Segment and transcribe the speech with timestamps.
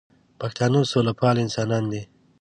[0.39, 2.01] پښتانه سوله پال انسانان دي